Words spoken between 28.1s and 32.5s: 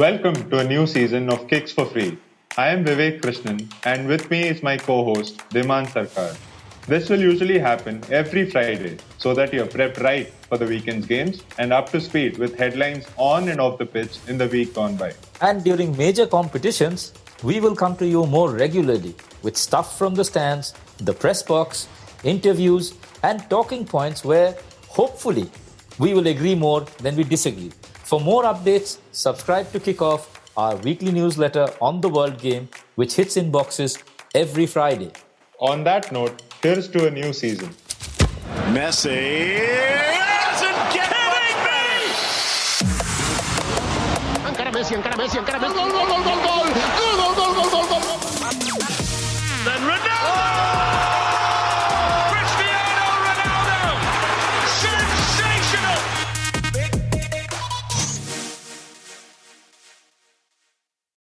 For more updates, subscribe to Kickoff, our weekly newsletter on the world